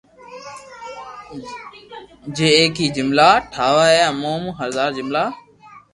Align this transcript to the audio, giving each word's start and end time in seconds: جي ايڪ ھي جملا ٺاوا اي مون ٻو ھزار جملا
جي 2.35 2.47
ايڪ 2.53 2.75
ھي 2.81 2.87
جملا 2.95 3.29
ٺاوا 3.51 3.85
اي 3.93 4.07
مون 4.21 4.37
ٻو 4.45 4.51
ھزار 4.59 4.89
جملا 4.97 5.23